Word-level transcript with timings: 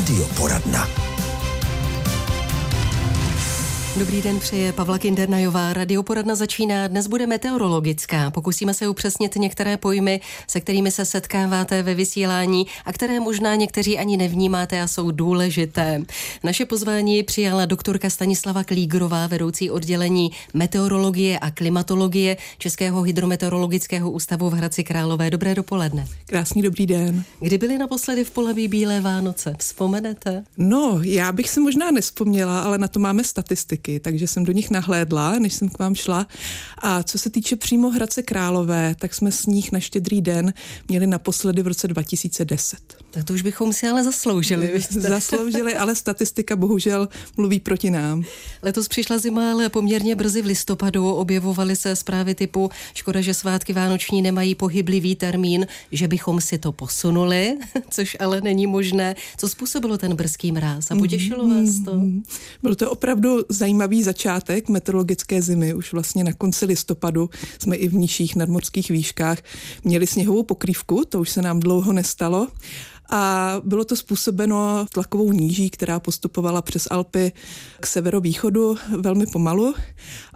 Radioporadna. 0.00 1.09
Dobrý 3.98 4.22
den, 4.22 4.40
přeje 4.40 4.72
Pavla 4.72 4.98
Kindernajová. 4.98 5.72
Radioporadna 5.72 6.34
začíná. 6.34 6.88
Dnes 6.88 7.06
bude 7.06 7.26
meteorologická. 7.26 8.30
Pokusíme 8.30 8.74
se 8.74 8.88
upřesnit 8.88 9.36
některé 9.36 9.76
pojmy, 9.76 10.20
se 10.46 10.60
kterými 10.60 10.90
se 10.90 11.04
setkáváte 11.04 11.82
ve 11.82 11.94
vysílání 11.94 12.66
a 12.84 12.92
které 12.92 13.20
možná 13.20 13.54
někteří 13.54 13.98
ani 13.98 14.16
nevnímáte 14.16 14.82
a 14.82 14.86
jsou 14.86 15.10
důležité. 15.10 16.02
Naše 16.44 16.64
pozvání 16.64 17.22
přijala 17.22 17.66
doktorka 17.66 18.10
Stanislava 18.10 18.64
Klígrová, 18.64 19.26
vedoucí 19.26 19.70
oddělení 19.70 20.30
meteorologie 20.54 21.38
a 21.38 21.50
klimatologie 21.50 22.36
Českého 22.58 23.02
hydrometeorologického 23.02 24.10
ústavu 24.10 24.50
v 24.50 24.54
Hradci 24.54 24.84
Králové. 24.84 25.30
Dobré 25.30 25.54
dopoledne. 25.54 26.06
Krásný 26.26 26.62
dobrý 26.62 26.86
den. 26.86 27.24
Kdy 27.40 27.58
byly 27.58 27.78
naposledy 27.78 28.24
v 28.24 28.30
Polaví 28.30 28.68
Bílé 28.68 29.00
Vánoce? 29.00 29.56
Vzpomenete? 29.58 30.44
No, 30.56 31.00
já 31.02 31.32
bych 31.32 31.50
si 31.50 31.60
možná 31.60 31.90
nespomněla, 31.90 32.60
ale 32.60 32.78
na 32.78 32.88
to 32.88 33.00
máme 33.00 33.24
statistiky 33.24 33.89
taky, 33.90 34.00
takže 34.00 34.26
jsem 34.26 34.44
do 34.44 34.52
nich 34.52 34.70
nahlédla, 34.70 35.38
než 35.38 35.54
jsem 35.54 35.68
k 35.68 35.78
vám 35.78 35.94
šla. 35.94 36.26
A 36.78 37.02
co 37.02 37.18
se 37.18 37.30
týče 37.30 37.56
přímo 37.56 37.90
Hradce 37.90 38.22
Králové, 38.22 38.94
tak 38.98 39.14
jsme 39.14 39.32
s 39.32 39.46
nich 39.46 39.72
na 39.72 39.80
štědrý 39.80 40.22
den 40.22 40.52
měli 40.88 41.06
naposledy 41.06 41.62
v 41.62 41.66
roce 41.66 41.88
2010. 41.88 42.78
Tak 43.10 43.24
to 43.24 43.34
už 43.34 43.42
bychom 43.42 43.72
si 43.72 43.86
ale 43.86 44.04
zasloužili. 44.04 44.82
Zasloužili, 44.90 45.74
ale 45.74 45.94
statistika 45.94 46.56
bohužel 46.56 47.08
mluví 47.36 47.60
proti 47.60 47.90
nám. 47.90 48.24
Letos 48.62 48.88
přišla 48.88 49.18
zima, 49.18 49.52
ale 49.52 49.68
poměrně 49.68 50.16
brzy 50.16 50.42
v 50.42 50.46
listopadu 50.46 51.14
objevovaly 51.14 51.76
se 51.76 51.96
zprávy 51.96 52.34
typu 52.34 52.70
škoda, 52.94 53.20
že 53.20 53.34
svátky 53.34 53.72
vánoční 53.72 54.22
nemají 54.22 54.54
pohyblivý 54.54 55.16
termín, 55.16 55.66
že 55.92 56.08
bychom 56.08 56.40
si 56.40 56.58
to 56.58 56.72
posunuli, 56.72 57.58
což 57.90 58.16
ale 58.20 58.40
není 58.40 58.66
možné. 58.66 59.16
Co 59.36 59.48
způsobilo 59.48 59.98
ten 59.98 60.14
brzký 60.14 60.52
mráz 60.52 60.90
a 60.90 60.96
potěšilo 60.96 61.48
vás 61.48 61.84
to? 61.84 61.92
Mm-hmm. 61.92 62.22
Bylo 62.62 62.74
to 62.74 62.90
opravdu 62.90 63.44
zajímavý 63.70 64.02
začátek 64.02 64.68
meteorologické 64.68 65.42
zimy. 65.42 65.74
Už 65.74 65.92
vlastně 65.92 66.24
na 66.24 66.32
konci 66.32 66.66
listopadu 66.66 67.30
jsme 67.58 67.76
i 67.76 67.88
v 67.88 67.94
nižších 67.94 68.36
nadmorských 68.36 68.90
výškách 68.90 69.38
měli 69.84 70.06
sněhovou 70.06 70.42
pokrývku, 70.42 71.04
to 71.08 71.20
už 71.20 71.30
se 71.30 71.42
nám 71.42 71.60
dlouho 71.60 71.92
nestalo 71.92 72.48
a 73.10 73.54
bylo 73.64 73.84
to 73.84 73.96
způsobeno 73.96 74.86
tlakovou 74.92 75.32
níží, 75.32 75.70
která 75.70 76.00
postupovala 76.00 76.62
přes 76.62 76.88
Alpy 76.90 77.32
k 77.80 77.86
severovýchodu 77.86 78.76
velmi 78.98 79.26
pomalu 79.26 79.74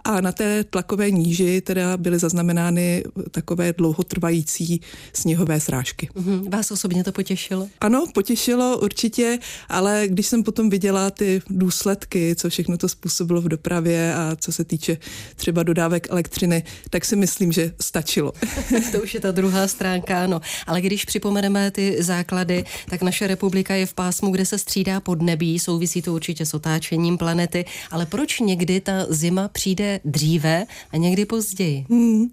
a 0.03 0.21
na 0.21 0.31
té 0.31 0.63
tlakové 0.63 1.11
níži 1.11 1.61
teda 1.61 1.97
byly 1.97 2.19
zaznamenány 2.19 3.03
takové 3.31 3.73
dlouhotrvající 3.73 4.81
sněhové 5.13 5.59
srážky. 5.59 6.09
Mm-hmm. 6.15 6.49
Vás 6.49 6.71
osobně 6.71 7.03
to 7.03 7.11
potěšilo? 7.11 7.67
Ano, 7.81 8.05
potěšilo 8.13 8.77
určitě, 8.77 9.39
ale 9.69 10.03
když 10.07 10.27
jsem 10.27 10.43
potom 10.43 10.69
viděla 10.69 11.11
ty 11.11 11.41
důsledky, 11.49 12.35
co 12.35 12.49
všechno 12.49 12.77
to 12.77 12.89
způsobilo 12.89 13.41
v 13.41 13.47
dopravě 13.47 14.15
a 14.15 14.35
co 14.39 14.51
se 14.51 14.63
týče 14.63 14.97
třeba 15.35 15.63
dodávek 15.63 16.07
elektřiny, 16.11 16.63
tak 16.89 17.05
si 17.05 17.15
myslím, 17.15 17.51
že 17.51 17.73
stačilo. 17.81 18.33
to 18.91 19.01
už 19.01 19.13
je 19.13 19.19
ta 19.19 19.31
druhá 19.31 19.67
stránka, 19.67 20.23
ano. 20.23 20.41
Ale 20.67 20.81
když 20.81 21.05
připomeneme 21.05 21.71
ty 21.71 22.03
základy, 22.03 22.64
tak 22.89 23.01
naše 23.01 23.27
republika 23.27 23.75
je 23.75 23.85
v 23.85 23.93
pásmu, 23.93 24.31
kde 24.31 24.45
se 24.45 24.57
střídá 24.57 24.99
podnebí, 24.99 25.59
souvisí 25.59 26.01
to 26.01 26.13
určitě 26.13 26.45
s 26.45 26.53
otáčením 26.53 27.17
planety, 27.17 27.65
ale 27.91 28.05
proč 28.05 28.39
někdy 28.39 28.81
ta 28.81 29.05
zima 29.09 29.47
přijde 29.47 29.99
dříve 30.05 30.65
a 30.91 30.97
někdy 30.97 31.25
později? 31.25 31.85
Hmm. 31.89 32.25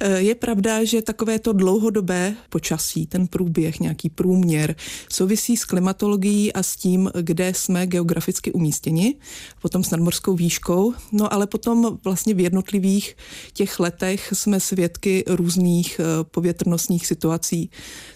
E, 0.00 0.20
je 0.20 0.34
pravda, 0.34 0.84
že 0.84 1.02
takové 1.02 1.38
to 1.38 1.52
dlouhodobé 1.52 2.34
počasí, 2.48 3.06
ten 3.06 3.26
průběh, 3.26 3.80
nějaký 3.80 4.10
průměr, 4.10 4.74
souvisí 5.08 5.56
s 5.56 5.64
klimatologií 5.64 6.52
a 6.52 6.62
s 6.62 6.76
tím, 6.76 7.10
kde 7.20 7.54
jsme 7.54 7.86
geograficky 7.86 8.52
umístěni, 8.52 9.14
potom 9.62 9.84
s 9.84 9.90
nadmorskou 9.90 10.34
výškou, 10.34 10.94
no 11.12 11.32
ale 11.32 11.46
potom 11.46 11.98
vlastně 12.04 12.34
v 12.34 12.40
jednotlivých 12.40 13.16
těch 13.52 13.80
letech 13.80 14.30
jsme 14.32 14.60
svědky 14.60 15.24
různých 15.26 16.00
e, 16.00 16.24
povětrnostních 16.24 17.06
situací. 17.06 17.70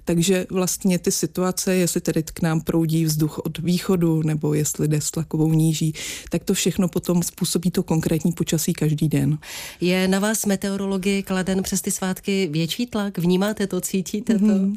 Takže 0.05 0.47
vlastně 0.51 0.99
ty 0.99 1.13
situace 1.13 1.54
situace, 1.55 1.75
jestli 1.75 2.01
tedy 2.01 2.23
k 2.23 2.43
nám 2.43 2.61
proudí 2.61 3.05
vzduch 3.05 3.39
od 3.39 3.59
východu 3.59 4.23
nebo 4.23 4.55
jestli 4.55 4.89
jde 4.89 5.01
s 5.01 5.11
tlakovou 5.11 5.53
níží, 5.53 5.95
tak 6.31 6.45
to 6.45 6.55
všechno 6.55 6.89
potom 6.89 7.23
způsobí 7.23 7.71
to 7.71 7.83
konkrétní 7.83 8.33
počasí 8.33 8.73
každý 8.73 9.09
den. 9.09 9.39
Je 9.81 10.09
na 10.09 10.19
vás 10.19 10.47
meteorologii 10.47 11.23
kladen 11.23 11.63
přes 11.63 11.83
ty 11.83 11.91
svátky 11.91 12.49
větší 12.53 12.87
tlak? 12.87 13.19
Vnímáte 13.19 13.67
to, 13.67 13.81
cítíte 13.81 14.39
to? 14.39 14.45
Mm-hmm. 14.45 14.77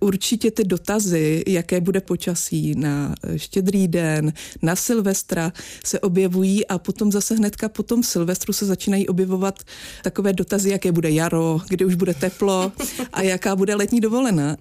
Určitě 0.00 0.50
ty 0.50 0.64
dotazy, 0.64 1.42
jaké 1.46 1.80
bude 1.80 2.00
počasí 2.00 2.74
na 2.74 3.14
štědrý 3.36 3.88
den, 3.88 4.32
na 4.62 4.76
Silvestra, 4.76 5.52
se 5.84 6.00
objevují 6.00 6.66
a 6.66 6.78
potom 6.78 7.12
zase 7.12 7.34
hnedka 7.34 7.68
po 7.68 7.82
tom 7.82 8.02
Silvestru 8.02 8.52
se 8.52 8.66
začínají 8.66 9.08
objevovat 9.08 9.62
takové 10.02 10.32
dotazy, 10.32 10.70
jaké 10.70 10.92
bude 10.92 11.10
jaro, 11.10 11.60
kdy 11.68 11.84
už 11.84 11.94
bude 11.94 12.14
teplo 12.14 12.72
a 13.12 13.22
jaká 13.22 13.56
bude 13.56 13.74
letní 13.74 14.00
dovolená. 14.00 14.56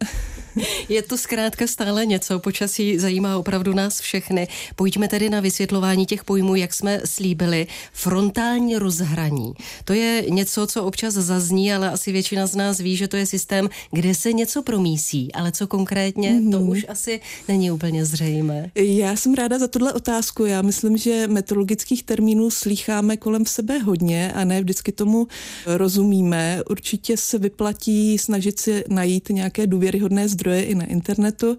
Je 0.90 1.02
to 1.02 1.18
zkrátka 1.18 1.68
stále 1.68 2.06
něco, 2.06 2.40
počasí 2.40 3.00
zajímá 3.00 3.38
opravdu 3.38 3.74
nás 3.74 4.00
všechny. 4.00 4.48
Pojďme 4.76 5.08
tedy 5.08 5.30
na 5.30 5.40
vysvětlování 5.40 6.06
těch 6.06 6.24
pojmů, 6.24 6.56
jak 6.56 6.74
jsme 6.74 7.02
slíbili. 7.06 7.68
Frontální 7.94 8.76
rozhraní. 8.76 9.54
To 9.86 9.94
je 9.94 10.26
něco, 10.30 10.68
co 10.68 10.84
občas 10.84 11.14
zazní, 11.14 11.74
ale 11.74 11.90
asi 11.92 12.12
většina 12.12 12.48
z 12.48 12.56
nás 12.56 12.78
ví, 12.78 12.96
že 12.96 13.08
to 13.08 13.18
je 13.18 13.26
systém, 13.26 13.70
kde 13.92 14.16
se 14.16 14.34
něco 14.34 14.62
promísí, 14.64 15.34
ale 15.34 15.52
co 15.52 15.68
konkrétně, 15.68 16.32
mm-hmm. 16.32 16.52
to 16.52 16.60
mhm. 16.60 16.70
už 16.70 16.86
asi 16.90 17.20
není 17.48 17.72
úplně 17.72 18.06
zřejmé. 18.06 18.72
Já 18.76 19.16
jsem 19.16 19.34
ráda 19.34 19.60
za 19.60 19.68
tuhle 19.68 19.94
otázku. 19.94 20.46
Já 20.46 20.62
myslím, 20.62 20.98
že 20.98 21.28
meteorologických 21.28 22.04
termínů 22.04 22.50
slýcháme 22.50 23.18
kolem 23.18 23.46
sebe 23.46 23.78
hodně 23.80 24.34
a 24.34 24.44
ne 24.44 24.62
vždycky 24.62 24.92
tomu 24.92 25.28
rozumíme. 25.66 26.62
Určitě 26.70 27.18
se 27.18 27.38
vyplatí 27.38 28.18
snažit 28.18 28.60
si 28.60 28.84
najít 28.88 29.30
nějaké 29.30 29.68
důvěryhodné 29.68 30.28
zdroje 30.28 30.41
zdroje 30.42 30.64
i 30.64 30.76
na 30.76 30.86
internetu. 30.86 31.58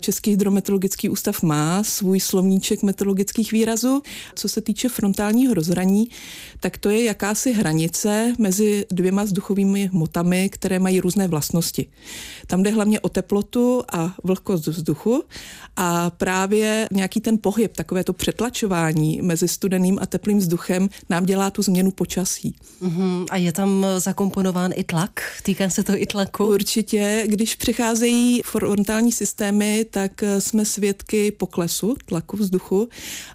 Český 0.00 0.30
hydrometeorologický 0.30 1.08
ústav 1.08 1.42
má 1.42 1.84
svůj 1.84 2.20
slovníček 2.20 2.82
meteorologických 2.82 3.52
výrazů. 3.52 4.02
Co 4.34 4.48
se 4.48 4.60
týče 4.60 4.88
frontálního 4.88 5.54
rozhraní, 5.54 6.08
tak 6.60 6.78
to 6.78 6.90
je 6.90 7.04
jakási 7.04 7.52
hranice 7.52 8.34
mezi 8.38 8.86
dvěma 8.90 9.24
vzduchovými 9.24 9.86
hmotami, 9.86 10.48
které 10.48 10.78
mají 10.78 11.00
různé 11.00 11.28
vlastnosti. 11.28 11.86
Tam 12.46 12.62
jde 12.62 12.70
hlavně 12.70 13.00
o 13.00 13.08
teplotu 13.08 13.82
a 13.92 14.14
vlhkost 14.24 14.66
vzduchu 14.66 15.22
a 15.76 16.10
právě 16.10 16.88
nějaký 16.92 17.20
ten 17.20 17.38
pohyb, 17.38 17.76
takové 17.76 18.04
to 18.04 18.12
přetlačování 18.12 19.22
mezi 19.22 19.48
studeným 19.48 19.98
a 20.02 20.06
teplým 20.06 20.38
vzduchem 20.38 20.88
nám 21.10 21.26
dělá 21.26 21.50
tu 21.50 21.62
změnu 21.62 21.90
počasí. 21.90 22.54
Uh-huh. 22.82 23.26
A 23.30 23.36
je 23.36 23.52
tam 23.52 23.86
zakomponován 23.98 24.70
i 24.74 24.84
tlak? 24.84 25.20
Týká 25.42 25.70
se 25.70 25.82
to 25.82 25.92
i 25.96 26.06
tlaku? 26.06 26.46
Určitě. 26.46 27.24
Když 27.26 27.54
přicházejí 27.54 28.19
frontální 28.44 29.12
systémy, 29.12 29.86
tak 29.90 30.22
eh, 30.22 30.40
jsme 30.40 30.64
svědky 30.64 31.30
poklesu 31.30 31.96
tlaku 32.06 32.36
vzduchu 32.36 32.88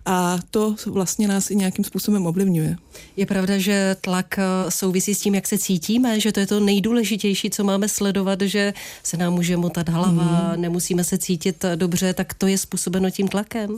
a 0.05 0.39
to 0.51 0.75
vlastně 0.85 1.27
nás 1.27 1.51
i 1.51 1.55
nějakým 1.55 1.85
způsobem 1.85 2.25
ovlivňuje. 2.27 2.75
Je 3.17 3.25
pravda, 3.25 3.57
že 3.57 3.95
tlak 4.01 4.39
eh, 4.39 4.71
souvisí 4.71 5.15
s 5.15 5.19
tím, 5.19 5.35
jak 5.35 5.47
se 5.47 5.57
cítíme, 5.57 6.19
že 6.19 6.31
to 6.31 6.39
je 6.39 6.47
to 6.47 6.59
nejdůležitější, 6.59 7.49
co 7.49 7.63
máme 7.63 7.89
sledovat, 7.89 8.41
že 8.41 8.73
se 9.03 9.17
nám 9.17 9.33
může 9.33 9.57
motat 9.57 9.89
hlava, 9.89 10.53
mm. 10.55 10.61
nemusíme 10.61 11.03
se 11.03 11.17
cítit 11.17 11.63
eh, 11.65 11.75
dobře, 11.75 12.13
tak 12.13 12.33
to 12.33 12.47
je 12.47 12.57
způsobeno 12.57 13.09
tím 13.09 13.27
tlakem. 13.27 13.77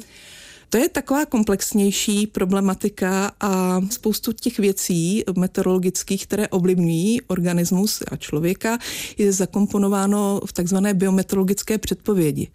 To 0.70 0.78
je 0.78 0.90
taková 0.90 1.26
komplexnější 1.26 2.28
problematika 2.28 3.32
a 3.40 3.82
spoustu 3.92 4.34
těch 4.34 4.60
věcí 4.60 5.24
meteorologických, 5.38 6.28
které 6.28 6.48
ovlivňují 6.48 7.22
organismus 7.22 8.04
a 8.12 8.16
člověka, 8.16 8.78
je 9.18 9.32
zakomponováno 9.32 10.42
v 10.46 10.54
takzvané 10.54 10.94
biometeorologické 10.94 11.78
předpovědi. 11.78 12.48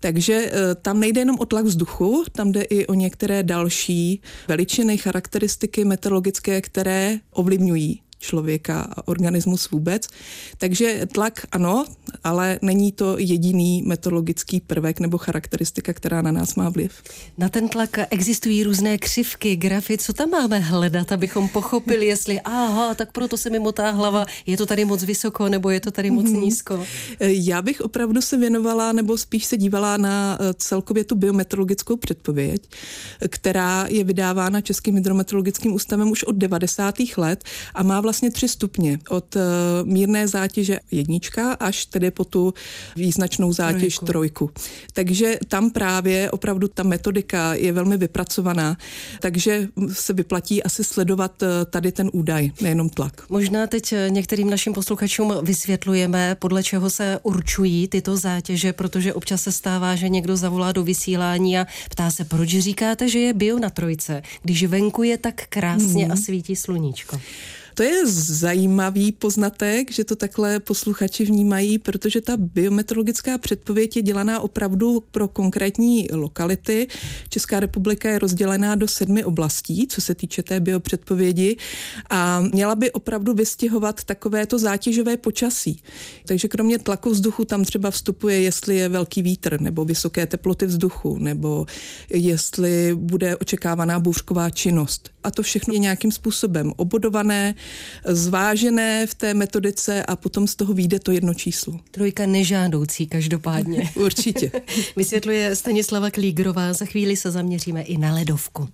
Takže 0.00 0.50
eh, 0.52 0.74
tam 0.74 1.00
nejde 1.00 1.20
jenom 1.20 1.36
o 1.40 1.46
tlak 1.46 1.64
vzduchu, 1.64 2.24
tam 2.32 2.52
jde 2.52 2.62
i 2.62 2.86
o 2.86 2.94
některé 2.94 3.42
další 3.42 4.20
veličiny, 4.48 4.98
charakteristiky 4.98 5.84
meteorologické, 5.84 6.60
které 6.60 7.18
ovlivňují 7.30 8.00
člověka 8.24 8.80
a 8.80 9.08
organismus 9.08 9.70
vůbec. 9.70 10.08
Takže 10.58 11.06
tlak 11.12 11.46
ano, 11.52 11.84
ale 12.24 12.58
není 12.62 12.92
to 12.92 13.18
jediný 13.18 13.82
metodologický 13.82 14.60
prvek 14.60 15.00
nebo 15.00 15.18
charakteristika, 15.18 15.92
která 15.92 16.22
na 16.22 16.32
nás 16.32 16.54
má 16.54 16.68
vliv. 16.68 16.92
Na 17.38 17.48
ten 17.48 17.68
tlak 17.68 17.98
existují 18.10 18.64
různé 18.64 18.98
křivky, 18.98 19.56
grafy. 19.56 19.98
Co 19.98 20.12
tam 20.12 20.30
máme 20.30 20.58
hledat, 20.58 21.12
abychom 21.12 21.48
pochopili, 21.48 22.06
jestli 22.06 22.40
aha, 22.40 22.94
tak 22.94 23.12
proto 23.12 23.36
se 23.36 23.50
mi 23.50 23.58
motá 23.58 23.90
hlava, 23.90 24.26
je 24.46 24.56
to 24.56 24.66
tady 24.66 24.84
moc 24.84 25.02
vysoko 25.02 25.48
nebo 25.48 25.70
je 25.70 25.80
to 25.80 25.90
tady 25.90 26.10
moc 26.10 26.26
mm-hmm. 26.26 26.40
nízko? 26.40 26.84
Já 27.20 27.62
bych 27.62 27.80
opravdu 27.80 28.20
se 28.20 28.36
věnovala 28.36 28.92
nebo 28.92 29.18
spíš 29.18 29.44
se 29.44 29.56
dívala 29.56 29.96
na 29.96 30.38
eh, 30.40 30.54
celkově 30.54 31.04
tu 31.04 31.14
biometeorologickou 31.14 31.96
předpověď, 31.96 32.70
která 33.28 33.86
je 33.88 34.04
vydávána 34.04 34.60
Českým 34.60 34.94
hydrometeorologickým 34.94 35.74
ústavem 35.74 36.10
už 36.10 36.24
od 36.24 36.36
90. 36.36 36.94
let 37.16 37.44
a 37.74 37.82
má 37.82 38.00
vlastně 38.00 38.13
vlastně 38.14 38.30
tři 38.30 38.48
stupně. 38.48 38.98
Od 39.08 39.36
uh, 39.36 39.42
mírné 39.84 40.28
zátěže 40.28 40.80
jednička 40.90 41.52
až 41.52 41.86
tedy 41.86 42.10
po 42.10 42.24
tu 42.24 42.54
význačnou 42.96 43.52
zátěž 43.52 43.94
trojku. 43.98 44.06
trojku. 44.06 44.50
Takže 44.92 45.38
tam 45.48 45.70
právě 45.70 46.30
opravdu 46.30 46.68
ta 46.68 46.82
metodika 46.82 47.54
je 47.54 47.72
velmi 47.72 47.96
vypracovaná, 47.96 48.76
takže 49.20 49.68
se 49.92 50.12
vyplatí 50.12 50.62
asi 50.62 50.84
sledovat 50.84 51.42
uh, 51.42 51.48
tady 51.70 51.92
ten 51.92 52.10
údaj, 52.12 52.50
nejenom 52.60 52.88
tlak. 52.88 53.26
Možná 53.28 53.66
teď 53.66 53.94
některým 54.08 54.50
našim 54.50 54.72
posluchačům 54.72 55.34
vysvětlujeme, 55.42 56.34
podle 56.38 56.62
čeho 56.62 56.90
se 56.90 57.18
určují 57.22 57.88
tyto 57.88 58.16
zátěže, 58.16 58.72
protože 58.72 59.14
občas 59.14 59.42
se 59.42 59.52
stává, 59.52 59.94
že 59.94 60.08
někdo 60.08 60.36
zavolá 60.36 60.72
do 60.72 60.82
vysílání 60.82 61.58
a 61.58 61.66
ptá 61.90 62.10
se, 62.10 62.24
proč 62.24 62.48
říkáte, 62.48 63.08
že 63.08 63.18
je 63.18 63.34
bio 63.34 63.58
na 63.58 63.70
trojce, 63.70 64.22
když 64.42 64.64
venku 64.64 65.02
je 65.02 65.18
tak 65.18 65.46
krásně 65.48 66.06
mm. 66.06 66.12
a 66.12 66.16
svítí 66.16 66.56
sluníčko. 66.56 67.20
To 67.74 67.82
je 67.82 68.06
zajímavý 68.06 69.12
poznatek, 69.12 69.92
že 69.92 70.04
to 70.04 70.16
takhle 70.16 70.60
posluchači 70.60 71.24
vnímají, 71.24 71.78
protože 71.78 72.20
ta 72.20 72.36
biometrologická 72.36 73.38
předpověď 73.38 73.96
je 73.96 74.02
dělaná 74.02 74.40
opravdu 74.40 75.02
pro 75.10 75.28
konkrétní 75.28 76.08
lokality. 76.12 76.86
Česká 77.28 77.60
republika 77.60 78.10
je 78.10 78.18
rozdělená 78.18 78.74
do 78.74 78.88
sedmi 78.88 79.24
oblastí, 79.24 79.86
co 79.86 80.00
se 80.00 80.14
týče 80.14 80.42
té 80.42 80.60
biopředpovědi 80.60 81.56
a 82.10 82.40
měla 82.40 82.74
by 82.74 82.92
opravdu 82.92 83.34
vystihovat 83.34 84.04
takovéto 84.04 84.58
zátěžové 84.58 85.16
počasí. 85.16 85.82
Takže 86.26 86.48
kromě 86.48 86.78
tlaku 86.78 87.10
vzduchu 87.10 87.44
tam 87.44 87.64
třeba 87.64 87.90
vstupuje, 87.90 88.40
jestli 88.40 88.76
je 88.76 88.88
velký 88.88 89.22
vítr 89.22 89.60
nebo 89.60 89.84
vysoké 89.84 90.26
teploty 90.26 90.66
vzduchu, 90.66 91.18
nebo 91.18 91.66
jestli 92.10 92.94
bude 92.94 93.36
očekávaná 93.36 94.00
bouřková 94.00 94.50
činnost. 94.50 95.10
A 95.24 95.30
to 95.30 95.42
všechno 95.42 95.74
je 95.74 95.78
nějakým 95.78 96.12
způsobem 96.12 96.72
obodované, 96.76 97.54
zvážené 98.06 99.06
v 99.06 99.14
té 99.14 99.34
metodice 99.34 100.02
a 100.02 100.16
potom 100.16 100.46
z 100.46 100.54
toho 100.56 100.74
vyjde 100.74 100.98
to 100.98 101.12
jedno 101.12 101.34
číslo. 101.34 101.80
Trojka 101.90 102.26
nežádoucí 102.26 103.06
každopádně. 103.06 103.90
Určitě. 103.96 104.50
Vysvětluje 104.96 105.56
Stanislava 105.56 106.10
Klígrová. 106.10 106.72
Za 106.72 106.84
chvíli 106.84 107.16
se 107.16 107.30
zaměříme 107.30 107.82
i 107.82 107.98
na 107.98 108.14
ledovku. 108.14 108.68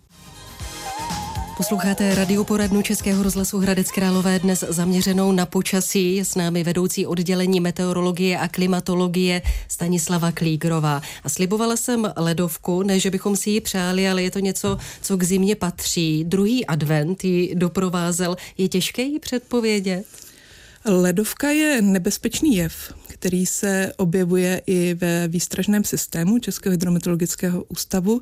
Posloucháte 1.61 2.15
radioporadnu 2.15 2.83
Českého 2.83 3.23
rozhlasu 3.23 3.59
Hradec 3.59 3.91
Králové 3.91 4.39
dnes 4.39 4.65
zaměřenou 4.69 5.33
na 5.33 5.47
počasí. 5.47 6.17
Je 6.17 6.25
s 6.25 6.35
námi 6.35 6.65
vedoucí 6.65 7.07
oddělení 7.07 7.61
meteorologie 7.61 8.39
a 8.39 8.49
klimatologie 8.49 9.43
Stanislava 9.69 10.33
Klígrová. 10.33 11.03
A 11.25 11.29
slibovala 11.29 11.77
jsem 11.77 12.12
ledovku, 12.17 12.83
ne 12.83 13.01
že 13.01 13.11
bychom 13.11 13.37
si 13.37 13.51
ji 13.51 13.61
přáli, 13.61 14.09
ale 14.09 14.23
je 14.23 14.31
to 14.31 14.39
něco, 14.39 14.79
co 15.03 15.17
k 15.17 15.23
zimě 15.23 15.57
patří. 15.57 16.25
Druhý 16.25 16.67
advent 16.67 17.25
ji 17.25 17.55
doprovázel. 17.55 18.37
Je 18.59 18.69
těžké 18.69 19.03
ji 19.03 19.19
předpovědět? 19.19 20.07
Ledovka 20.85 21.51
je 21.51 21.83
nebezpečný 21.83 22.57
jev, 22.57 22.95
který 23.12 23.47
se 23.47 23.93
objevuje 23.97 24.62
i 24.67 24.95
ve 24.95 25.29
výstražném 25.29 25.85
systému 25.85 26.39
Českého 26.39 26.71
hydrometeorologického 26.71 27.65
ústavu. 27.65 28.21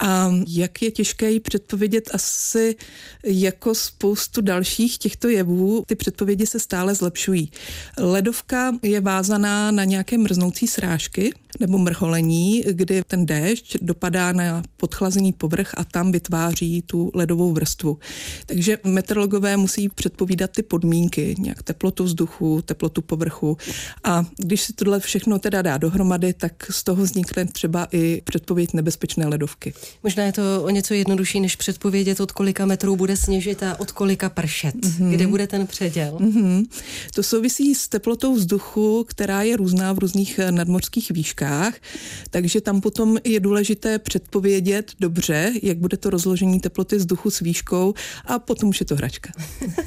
A 0.00 0.32
jak 0.48 0.82
je 0.82 0.90
těžké 0.90 1.30
ji 1.30 1.40
předpovědět, 1.40 2.10
asi 2.12 2.76
jako 3.24 3.74
spoustu 3.74 4.40
dalších 4.40 4.98
těchto 4.98 5.28
jevů, 5.28 5.84
ty 5.86 5.94
předpovědi 5.94 6.46
se 6.46 6.60
stále 6.60 6.94
zlepšují. 6.94 7.50
Ledovka 7.98 8.72
je 8.82 9.00
vázaná 9.00 9.70
na 9.70 9.84
nějaké 9.84 10.18
mrznoucí 10.18 10.66
srážky, 10.66 11.32
nebo 11.60 11.78
mrholení, 11.78 12.64
kdy 12.70 13.02
ten 13.06 13.26
déšť 13.26 13.76
dopadá 13.82 14.32
na 14.32 14.62
podchlazený 14.76 15.32
povrch 15.32 15.70
a 15.76 15.84
tam 15.84 16.12
vytváří 16.12 16.82
tu 16.82 17.10
ledovou 17.14 17.52
vrstvu. 17.52 17.98
Takže 18.46 18.78
meteorologové 18.84 19.56
musí 19.56 19.88
předpovídat 19.88 20.50
ty 20.50 20.62
podmínky, 20.62 21.34
nějak 21.38 21.62
teplotu 21.62 22.04
vzduchu, 22.04 22.62
teplotu 22.62 23.02
povrchu 23.02 23.56
a 24.04 24.15
když 24.36 24.60
si 24.60 24.72
tohle 24.72 25.00
všechno 25.00 25.38
teda 25.38 25.62
dá 25.62 25.78
dohromady, 25.78 26.32
tak 26.32 26.52
z 26.70 26.84
toho 26.84 27.02
vznikne 27.02 27.44
třeba 27.44 27.88
i 27.92 28.22
předpověď 28.24 28.72
nebezpečné 28.72 29.26
ledovky. 29.26 29.74
Možná 30.02 30.24
je 30.24 30.32
to 30.32 30.62
o 30.62 30.70
něco 30.70 30.94
jednodušší, 30.94 31.40
než 31.40 31.56
předpovědět, 31.56 32.20
od 32.20 32.32
kolika 32.32 32.66
metrů 32.66 32.96
bude 32.96 33.16
sněžit 33.16 33.62
a 33.62 33.80
od 33.80 33.92
kolika 33.92 34.28
pršet. 34.28 34.74
Mm-hmm. 34.74 35.10
Kde 35.10 35.26
bude 35.26 35.46
ten 35.46 35.66
předěl? 35.66 36.18
Mm-hmm. 36.20 36.66
To 37.14 37.22
souvisí 37.22 37.74
s 37.74 37.88
teplotou 37.88 38.34
vzduchu, 38.34 39.04
která 39.08 39.42
je 39.42 39.56
různá 39.56 39.92
v 39.92 39.98
různých 39.98 40.40
nadmořských 40.50 41.10
výškách 41.10 41.26
výškách, 41.26 41.74
takže 42.30 42.60
tam 42.60 42.80
potom 42.80 43.18
je 43.24 43.40
důležité 43.40 43.98
předpovědět 43.98 44.92
dobře, 45.00 45.52
jak 45.62 45.78
bude 45.78 45.96
to 45.96 46.10
rozložení 46.10 46.60
teploty 46.60 46.96
vzduchu 46.96 47.30
s 47.30 47.40
výškou 47.40 47.94
a 48.24 48.38
potom 48.38 48.68
už 48.68 48.80
je 48.80 48.86
to 48.86 48.96
hračka. 48.96 49.32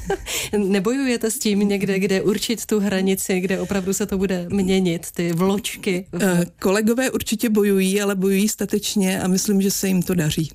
Nebojujete 0.58 1.30
s 1.30 1.38
tím 1.38 1.58
někde, 1.58 1.98
kde 1.98 2.22
určit 2.22 2.66
tu 2.66 2.80
hranici, 2.80 3.40
kde 3.40 3.60
opravdu 3.60 3.92
se 3.92 4.06
to 4.06 4.18
bude 4.20 4.46
měnit, 4.50 5.06
ty 5.14 5.32
vločky? 5.32 6.06
Eh, 6.20 6.44
kolegové 6.62 7.10
určitě 7.10 7.48
bojují, 7.50 8.02
ale 8.02 8.14
bojují 8.14 8.48
statečně 8.48 9.20
a 9.20 9.26
myslím, 9.26 9.62
že 9.62 9.70
se 9.70 9.88
jim 9.88 10.02
to 10.02 10.14
daří. 10.14 10.50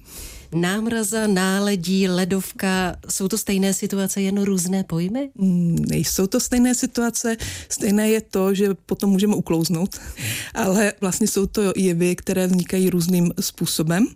Námraza, 0.56 1.27
náledí, 1.27 2.07
ledovka, 2.07 2.95
jsou 3.09 3.27
to 3.27 3.38
stejné 3.38 3.74
situace, 3.74 4.21
jen 4.21 4.44
různé 4.44 4.83
pojmy? 4.83 5.30
Mm, 5.36 5.75
nejsou 5.89 6.27
to 6.27 6.39
stejné 6.39 6.75
situace, 6.75 7.38
stejné 7.69 8.09
je 8.09 8.21
to, 8.21 8.53
že 8.53 8.74
potom 8.86 9.09
můžeme 9.09 9.36
uklouznout, 9.36 10.00
ale 10.53 10.94
vlastně 11.01 11.27
jsou 11.27 11.45
to 11.45 11.74
jevy, 11.75 12.15
které 12.15 12.47
vznikají 12.47 12.89
různým 12.89 13.31
způsobem. 13.39 14.07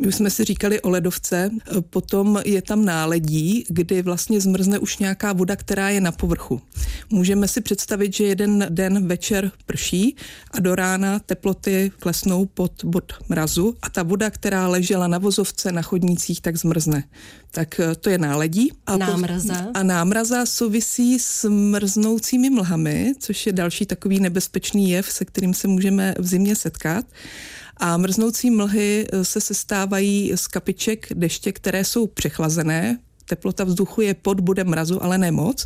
My 0.00 0.06
už 0.06 0.14
jsme 0.14 0.30
si 0.30 0.44
říkali 0.44 0.80
o 0.80 0.90
ledovce, 0.90 1.50
potom 1.90 2.40
je 2.44 2.62
tam 2.62 2.84
náledí, 2.84 3.64
kdy 3.68 4.02
vlastně 4.02 4.40
zmrzne 4.40 4.78
už 4.78 4.98
nějaká 4.98 5.32
voda, 5.32 5.56
která 5.56 5.90
je 5.90 6.00
na 6.00 6.12
povrchu. 6.12 6.60
Můžeme 7.10 7.48
si 7.48 7.60
představit, 7.60 8.14
že 8.14 8.24
jeden 8.24 8.66
den 8.68 9.08
večer 9.08 9.50
prší 9.66 10.16
a 10.50 10.60
do 10.60 10.74
rána 10.74 11.18
teploty 11.18 11.92
klesnou 11.98 12.46
pod 12.46 12.84
bod 12.84 13.12
mrazu 13.28 13.76
a 13.82 13.90
ta 13.90 14.02
voda, 14.02 14.30
která 14.30 14.68
ležela 14.68 15.06
na 15.06 15.18
vozovce, 15.18 15.61
na 15.70 15.82
chodnících, 15.82 16.40
tak 16.40 16.56
zmrzne. 16.56 17.04
Tak 17.50 17.80
eh, 17.80 17.94
to 17.94 18.10
je 18.10 18.18
náledí. 18.18 18.72
A 18.86 18.96
námraza. 18.96 19.62
Po, 19.62 19.70
a 19.74 19.82
námraza 19.82 20.46
souvisí 20.46 21.18
s 21.18 21.48
mrznoucími 21.48 22.50
mlhami, 22.50 23.12
což 23.18 23.46
je 23.46 23.52
další 23.52 23.86
takový 23.86 24.20
nebezpečný 24.20 24.90
jev, 24.90 25.12
se 25.12 25.24
kterým 25.24 25.54
se 25.54 25.68
můžeme 25.68 26.14
v 26.18 26.26
zimě 26.26 26.56
setkat. 26.56 27.04
A 27.76 27.96
mrznoucí 27.96 28.50
mlhy 28.50 29.06
eh, 29.12 29.24
se 29.24 29.40
sestávají 29.40 30.32
z 30.34 30.46
kapiček 30.46 31.06
deště, 31.14 31.52
které 31.52 31.84
jsou 31.84 32.06
přechlazené, 32.06 32.98
teplota 33.32 33.64
vzduchu 33.64 34.00
je 34.00 34.14
pod 34.14 34.40
bodem 34.40 34.68
mrazu, 34.68 35.02
ale 35.04 35.18
ne 35.18 35.32
moc. 35.32 35.64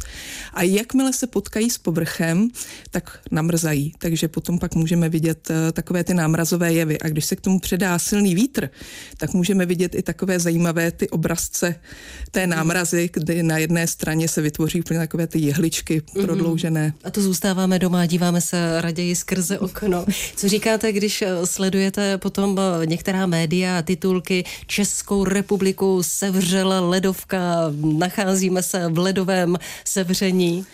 A 0.54 0.62
jakmile 0.62 1.12
se 1.12 1.26
potkají 1.26 1.70
s 1.70 1.78
povrchem, 1.78 2.48
tak 2.90 3.18
namrzají. 3.30 3.92
Takže 3.98 4.28
potom 4.28 4.58
pak 4.58 4.74
můžeme 4.74 5.08
vidět 5.08 5.50
eh, 5.50 5.72
takové 5.72 6.04
ty 6.04 6.14
námrazové 6.14 6.72
jevy. 6.72 6.98
A 6.98 7.08
když 7.08 7.24
se 7.24 7.36
k 7.36 7.40
tomu 7.40 7.58
předá 7.58 7.98
silný 7.98 8.34
vítr, 8.34 8.70
tak 9.16 9.34
můžeme 9.34 9.66
vidět 9.66 9.94
i 9.94 10.02
takové 10.02 10.38
zajímavé 10.40 10.90
ty 10.90 11.08
obrazce 11.10 11.74
té 12.30 12.46
námrazy, 12.46 13.10
kdy 13.12 13.42
na 13.42 13.58
jedné 13.58 13.86
straně 13.86 14.28
se 14.28 14.42
vytvoří 14.42 14.80
úplně 14.80 14.98
takové 15.00 15.26
ty 15.26 15.38
jehličky 15.38 16.02
mhm. 16.14 16.24
prodloužené. 16.24 16.92
A 17.04 17.10
to 17.10 17.22
zůstáváme 17.22 17.78
doma, 17.78 18.06
díváme 18.06 18.40
se 18.40 18.80
raději 18.80 19.16
skrze 19.16 19.58
okno. 19.58 20.04
Co 20.36 20.48
říkáte, 20.48 20.92
když 20.92 21.22
eh, 21.22 21.46
sledujete 21.46 22.18
potom 22.18 22.58
eh, 22.58 22.86
některá 22.86 23.26
média, 23.26 23.82
titulky 23.82 24.44
Českou 24.66 25.24
republiku 25.24 26.02
sevřela 26.02 26.80
ledovka, 26.80 27.55
nacházíme 27.98 28.62
se 28.62 28.88
v 28.88 28.98
ledovém 28.98 29.56
sevření. 29.84 30.66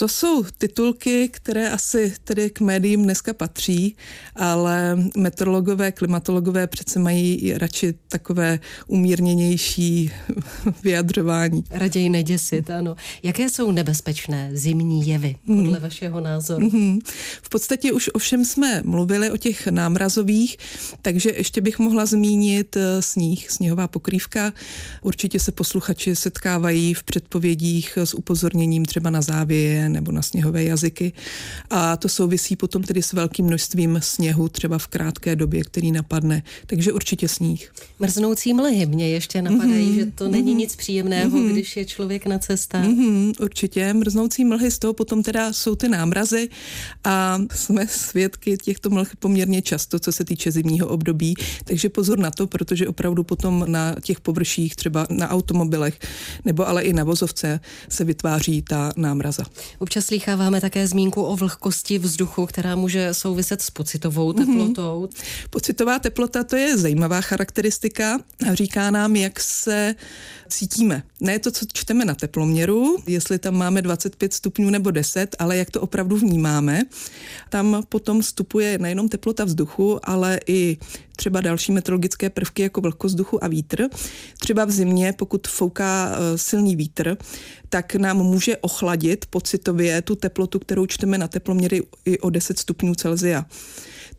To 0.00 0.08
jsou 0.08 0.44
titulky, 0.58 1.28
které 1.28 1.70
asi 1.70 2.14
tedy 2.24 2.50
k 2.50 2.60
médiím 2.60 3.02
dneska 3.02 3.34
patří, 3.34 3.96
ale 4.36 4.98
meteorologové, 5.16 5.92
klimatologové 5.92 6.66
přece 6.66 6.98
mají 6.98 7.52
radši 7.58 7.94
takové 8.08 8.58
umírněnější 8.86 10.10
vyjadřování. 10.82 11.64
Raději 11.70 12.08
neděsit, 12.08 12.70
ano. 12.70 12.96
Jaké 13.22 13.50
jsou 13.50 13.70
nebezpečné 13.70 14.50
zimní 14.52 15.08
jevy, 15.08 15.36
podle 15.46 15.62
hmm. 15.62 15.80
vašeho 15.80 16.20
názoru? 16.20 16.70
Hmm. 16.70 16.98
V 17.42 17.48
podstatě 17.48 17.92
už 17.92 18.10
ovšem 18.14 18.44
jsme 18.44 18.82
mluvili 18.84 19.30
o 19.30 19.36
těch 19.36 19.66
námrazových, 19.66 20.56
takže 21.02 21.30
ještě 21.30 21.60
bych 21.60 21.78
mohla 21.78 22.06
zmínit 22.06 22.76
eh, 22.76 23.02
sníh, 23.02 23.50
sněhová 23.50 23.88
pokrývka. 23.88 24.52
Určitě 25.02 25.40
se 25.40 25.52
posluchači 25.52 26.16
setkávají 26.16 26.94
v 26.94 27.02
předpovědích 27.02 27.98
s 27.98 28.14
upozorněním 28.14 28.84
třeba 28.84 29.10
na 29.10 29.22
závěje 29.22 29.89
nebo 29.92 30.12
na 30.12 30.22
sněhové 30.22 30.64
jazyky. 30.64 31.12
A 31.70 31.96
to 31.96 32.08
souvisí 32.08 32.56
potom 32.56 32.82
tedy 32.82 33.02
s 33.02 33.12
velkým 33.12 33.46
množstvím 33.46 33.98
sněhu, 34.02 34.48
třeba 34.48 34.78
v 34.78 34.86
krátké 34.86 35.36
době, 35.36 35.64
který 35.64 35.92
napadne. 35.92 36.42
Takže 36.66 36.92
určitě 36.92 37.28
sníh. 37.28 37.72
Mrznoucí 37.98 38.54
mlhy 38.54 38.86
mě 38.86 39.08
ještě 39.08 39.42
napadají, 39.42 39.90
mm-hmm. 39.90 39.94
že 39.94 40.06
to 40.06 40.28
není 40.28 40.52
mm-hmm. 40.52 40.58
nic 40.58 40.76
příjemného, 40.76 41.30
mm-hmm. 41.30 41.52
když 41.52 41.76
je 41.76 41.84
člověk 41.84 42.26
na 42.26 42.38
cestách. 42.38 42.84
Mm-hmm, 42.84 43.32
určitě. 43.40 43.94
Mrznoucí 43.94 44.44
mlhy 44.44 44.70
z 44.70 44.78
toho 44.78 44.92
potom 44.92 45.22
teda 45.22 45.52
jsou 45.52 45.74
ty 45.74 45.88
námrazy 45.88 46.48
a 47.04 47.38
jsme 47.54 47.86
svědky 47.86 48.56
těchto 48.56 48.90
mlh 48.90 49.16
poměrně 49.18 49.62
často, 49.62 49.98
co 49.98 50.12
se 50.12 50.24
týče 50.24 50.52
zimního 50.52 50.88
období. 50.88 51.34
Takže 51.64 51.88
pozor 51.88 52.18
na 52.18 52.30
to, 52.30 52.46
protože 52.46 52.88
opravdu 52.88 53.24
potom 53.24 53.64
na 53.68 53.94
těch 54.02 54.20
površích, 54.20 54.76
třeba 54.76 55.06
na 55.10 55.30
automobilech 55.30 55.98
nebo 56.44 56.68
ale 56.68 56.82
i 56.82 56.92
na 56.92 57.04
vozovce 57.04 57.60
se 57.88 58.04
vytváří 58.04 58.62
ta 58.62 58.92
námraza. 58.96 59.44
Občas 59.78 60.06
slýcháváme 60.06 60.60
také 60.60 60.86
zmínku 60.86 61.22
o 61.22 61.36
vlhkosti 61.36 61.98
vzduchu, 61.98 62.46
která 62.46 62.76
může 62.76 63.14
souviset 63.14 63.62
s 63.62 63.70
pocitovou 63.70 64.32
mhm. 64.32 64.46
teplotou. 64.46 65.08
Mm-hmm. 65.10 65.48
Pocitová 65.50 65.98
teplota 65.98 66.44
to 66.44 66.56
je 66.56 66.78
zajímavá 66.78 67.20
charakteristika 67.20 68.18
říká 68.52 68.90
nám, 68.90 69.16
jak 69.16 69.40
se 69.40 69.94
cítíme. 70.48 71.02
Ne 71.20 71.38
to, 71.38 71.50
co 71.50 71.66
čteme 71.72 72.04
na 72.04 72.14
teploměru, 72.14 72.96
jestli 73.06 73.38
tam 73.38 73.54
máme 73.54 73.82
25 73.82 74.32
stupňů 74.32 74.70
nebo 74.70 74.90
10, 74.90 75.36
ale 75.38 75.56
jak 75.56 75.70
to 75.70 75.80
opravdu 75.80 76.16
vnímáme. 76.16 76.82
Tam 77.48 77.82
potom 77.88 78.20
vstupuje 78.22 78.78
nejenom 78.78 79.08
teplota 79.08 79.44
vzduchu, 79.44 80.00
ale 80.02 80.40
i 80.46 80.78
třeba 81.20 81.40
další 81.40 81.72
meteorologické 81.72 82.30
prvky 82.30 82.62
jako 82.62 82.80
vlhkost 82.80 83.12
vzduchu 83.14 83.44
a 83.44 83.48
vítr. 83.48 83.88
Třeba 84.38 84.64
v 84.64 84.70
zimě, 84.70 85.12
pokud 85.12 85.46
fouká 85.46 86.16
e, 86.16 86.38
silný 86.38 86.76
vítr, 86.76 87.16
tak 87.68 87.94
nám 87.94 88.16
může 88.16 88.56
ochladit 88.56 89.26
pocitově 89.30 90.02
tu 90.02 90.16
teplotu, 90.16 90.58
kterou 90.58 90.86
čteme 90.86 91.18
na 91.18 91.28
teploměry 91.28 91.82
i 92.04 92.18
o 92.18 92.30
10 92.30 92.58
stupňů 92.58 92.94
Celzia. 92.94 93.44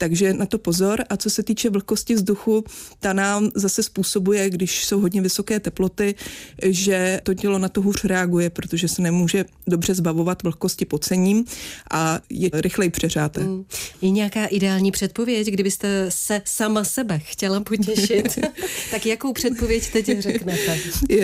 Takže 0.02 0.34
na 0.34 0.46
to 0.46 0.58
pozor. 0.58 1.04
A 1.10 1.18
co 1.18 1.30
se 1.30 1.44
týče 1.44 1.70
vlhkosti 1.70 2.16
vzduchu, 2.16 2.64
ta 3.00 3.14
nám 3.14 3.50
zase 3.56 3.84
způsobuje, 3.84 4.50
když 4.50 4.86
jsou 4.86 5.00
hodně 5.00 5.22
vysoké 5.22 5.60
teploty, 5.60 6.16
že 6.64 7.22
to 7.24 7.34
tělo 7.34 7.60
na 7.60 7.70
to 7.70 7.82
hůř 7.82 8.04
reaguje, 8.04 8.50
protože 8.50 8.88
se 8.88 9.02
nemůže 9.02 9.46
dobře 9.68 9.96
zbavovat 9.96 10.44
vlhkosti 10.44 10.86
pocením 10.86 11.46
a 11.92 12.20
je 12.30 12.50
rychleji 12.54 12.90
přeřáté. 12.90 13.44
Mm. 13.44 13.66
Je 14.02 14.10
nějaká 14.10 14.46
ideální 14.46 14.92
předpověď, 14.92 15.48
kdybyste 15.48 16.06
se 16.10 16.42
sama 16.46 16.84
sebe 16.84 17.20
chtěla 17.20 17.60
potěšit? 17.60 18.40
tak 18.92 19.06
jakou 19.06 19.34
předpověď 19.34 19.92
teď 19.92 20.20
řeknete? 20.20 20.80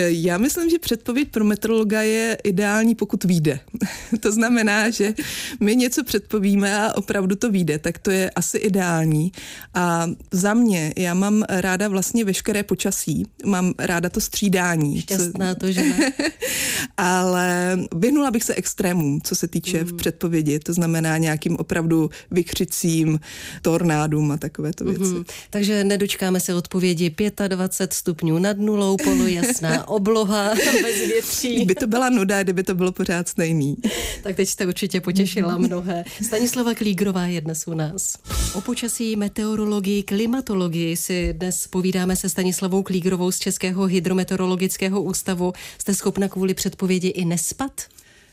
Já 0.06 0.38
myslím, 0.38 0.70
že 0.70 0.78
předpověď 0.78 1.28
pro 1.28 1.44
meteorologa 1.44 2.02
je 2.02 2.38
ideální, 2.44 2.94
pokud 2.94 3.24
vyjde. 3.24 3.60
to 4.20 4.32
znamená, 4.32 4.90
že 4.90 5.14
my 5.60 5.76
něco 5.76 6.04
předpovíme 6.04 6.78
a 6.78 6.96
opravdu 6.96 7.36
to 7.36 7.50
vyjde, 7.50 7.78
tak 7.78 7.98
to 7.98 8.10
je 8.10 8.30
asi 8.30 8.58
ideální. 8.68 9.32
A 9.74 10.06
za 10.30 10.54
mě, 10.54 10.92
já 10.96 11.14
mám 11.14 11.44
ráda 11.48 11.88
vlastně 11.88 12.24
veškeré 12.24 12.62
počasí, 12.62 13.26
mám 13.44 13.74
ráda 13.78 14.08
to 14.08 14.20
střídání. 14.20 15.00
Šťastná 15.00 15.54
to, 15.54 15.72
že 15.72 15.82
ne? 15.82 16.12
Ale 16.96 17.78
vyhnula 17.94 18.30
bych 18.30 18.44
se 18.44 18.54
extrémům, 18.54 19.20
co 19.24 19.34
se 19.34 19.48
týče 19.48 19.84
mm. 19.84 19.84
v 19.84 19.92
předpovědi, 19.92 20.58
to 20.58 20.72
znamená 20.72 21.18
nějakým 21.18 21.56
opravdu 21.56 22.10
vykřicím, 22.30 23.20
tornádům 23.62 24.32
a 24.32 24.36
takovéto 24.36 24.84
věci. 24.84 25.02
Mm-hmm. 25.02 25.24
Takže 25.50 25.84
nedočkáme 25.84 26.40
se 26.40 26.54
odpovědi 26.54 27.14
25 27.48 27.92
stupňů 27.92 28.38
nad 28.38 28.58
nulou, 28.58 28.96
polojasná 28.96 29.88
obloha, 29.98 30.54
bez 30.82 30.96
větří. 31.06 31.64
By 31.64 31.74
to 31.74 31.86
byla 31.86 32.08
nuda, 32.08 32.42
kdyby 32.42 32.62
to 32.62 32.74
bylo 32.74 32.92
pořád 32.92 33.28
stejný. 33.28 33.76
tak 34.22 34.36
teď 34.36 34.48
jste 34.48 34.66
určitě 34.66 35.00
potěšila 35.00 35.58
mnohé. 35.68 36.04
Stanislava 36.22 36.74
Klígrová 36.74 37.26
je 37.26 37.40
dnes 37.40 37.68
u 37.68 37.74
nás. 37.74 38.18
O 38.58 38.60
počasí, 38.60 39.16
meteorologii, 39.16 40.02
klimatologii 40.02 40.96
si 40.96 41.32
dnes 41.32 41.66
povídáme 41.66 42.16
se 42.16 42.28
Stanislavou 42.28 42.82
Klígrovou 42.82 43.30
z 43.30 43.38
Českého 43.38 43.86
hydrometeorologického 43.86 45.02
ústavu. 45.02 45.52
Jste 45.78 45.94
schopna 45.94 46.28
kvůli 46.28 46.54
předpovědi 46.54 47.08
i 47.08 47.24
nespat? 47.24 47.80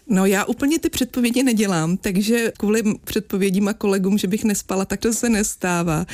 No 0.08 0.26
já 0.26 0.46
úplně 0.46 0.80
ty 0.80 0.90
předpovědi 0.90 1.44
nedělám, 1.44 1.98
takže 1.98 2.52
kvůli 2.58 2.84
předpovědím 3.04 3.68
a 3.68 3.74
kolegům, 3.74 4.18
že 4.18 4.28
bych 4.28 4.44
nespala, 4.44 4.86
tak 4.86 5.00
to 5.00 5.14
se 5.14 5.30
nestává. 5.30 6.06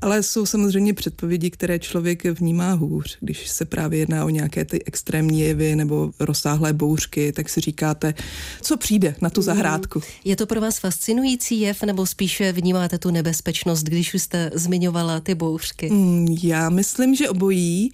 Ale 0.00 0.22
jsou 0.22 0.46
samozřejmě 0.46 0.94
předpovědi, 0.94 1.50
které 1.50 1.78
člověk 1.78 2.24
vnímá 2.24 2.72
hůř. 2.72 3.18
Když 3.20 3.48
se 3.48 3.64
právě 3.64 3.98
jedná 3.98 4.24
o 4.24 4.28
nějaké 4.28 4.64
ty 4.64 4.84
extrémní 4.84 5.40
jevy 5.40 5.76
nebo 5.76 6.10
rozsáhlé 6.20 6.72
bouřky, 6.72 7.32
tak 7.32 7.48
si 7.48 7.60
říkáte, 7.60 8.14
co 8.62 8.76
přijde 8.76 9.14
na 9.20 9.30
tu 9.30 9.42
zahrádku. 9.42 10.02
Je 10.24 10.36
to 10.36 10.46
pro 10.46 10.60
vás 10.60 10.78
fascinující 10.78 11.60
jev, 11.60 11.82
nebo 11.82 12.06
spíše 12.06 12.52
vnímáte 12.52 12.98
tu 12.98 13.10
nebezpečnost, 13.10 13.82
když 13.82 14.14
už 14.14 14.22
jste 14.22 14.50
zmiňovala 14.54 15.20
ty 15.20 15.34
bouřky? 15.34 15.90
Mm, 15.90 16.36
já 16.42 16.70
myslím, 16.70 17.14
že 17.14 17.28
obojí 17.28 17.92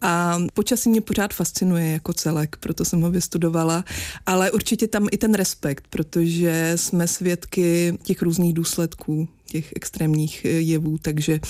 a 0.00 0.38
počasí 0.54 0.88
mě 0.88 1.00
pořád 1.00 1.34
fascinuje 1.34 1.92
jako 1.92 2.12
celek, 2.12 2.56
proto 2.60 2.84
jsem 2.84 3.00
ho 3.00 3.10
vystudovala, 3.10 3.84
ale 4.26 4.50
určitě 4.50 4.88
tam 4.96 5.08
i 5.12 5.18
ten 5.18 5.34
respekt, 5.34 5.84
protože 5.90 6.72
jsme 6.76 7.08
svědky 7.08 7.98
těch 8.02 8.22
různých 8.22 8.54
důsledků 8.54 9.28
těch 9.44 9.72
extrémních 9.76 10.44
eh, 10.44 10.48
jevů, 10.48 10.98
takže 10.98 11.40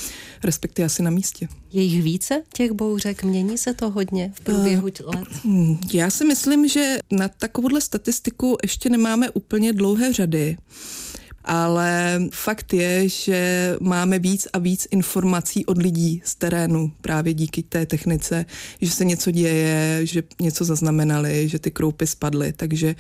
respekt 0.44 0.78
je 0.78 0.84
asi 0.84 1.02
na 1.02 1.10
místě. 1.10 1.48
Je 1.72 1.82
jich 1.82 2.02
více, 2.02 2.42
těch 2.52 2.72
bouřek? 2.72 3.24
Mění 3.24 3.58
se 3.58 3.74
to 3.74 3.90
hodně 3.90 4.32
v 4.34 4.40
průběhu 4.40 4.82
uh, 4.82 5.14
let? 5.14 5.28
Já 5.92 6.10
si 6.10 6.24
myslím, 6.24 6.68
že 6.68 6.98
na 7.10 7.28
takovouhle 7.28 7.80
statistiku 7.80 8.56
ještě 8.62 8.90
nemáme 8.90 9.30
úplně 9.30 9.72
dlouhé 9.72 10.12
řady 10.12 10.56
ale 11.46 12.20
fakt 12.32 12.72
je, 12.72 13.08
že 13.08 13.76
máme 13.80 14.18
víc 14.18 14.48
a 14.52 14.58
víc 14.58 14.88
informací 14.90 15.66
od 15.66 15.78
lidí 15.78 16.22
z 16.24 16.34
terénu 16.34 16.92
právě 17.00 17.34
díky 17.34 17.62
té 17.62 17.86
technice, 17.86 18.44
že 18.80 18.90
se 18.90 19.04
něco 19.04 19.30
děje, 19.30 20.00
že 20.06 20.22
něco 20.40 20.64
zaznamenali, 20.64 21.48
že 21.48 21.58
ty 21.58 21.70
kroupy 21.70 22.06
spadly, 22.06 22.52
takže 22.52 22.94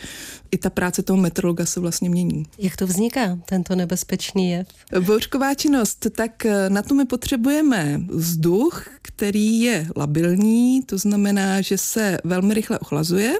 i 0.50 0.58
ta 0.58 0.70
práce 0.70 1.02
toho 1.02 1.16
meteorologa 1.16 1.66
se 1.66 1.80
vlastně 1.80 2.10
mění. 2.10 2.46
Jak 2.58 2.76
to 2.76 2.86
vzniká, 2.86 3.38
tento 3.44 3.74
nebezpečný 3.74 4.50
jev? 4.50 4.68
Bouřková 5.00 5.54
činnost, 5.54 6.06
tak 6.16 6.46
na 6.68 6.82
to 6.82 6.94
my 6.94 7.04
potřebujeme 7.04 8.00
vzduch, 8.08 8.86
který 9.02 9.60
je 9.60 9.88
labilní, 9.96 10.82
to 10.82 10.98
znamená, 10.98 11.60
že 11.60 11.78
se 11.78 12.18
velmi 12.24 12.54
rychle 12.54 12.78
ochlazuje, 12.78 13.34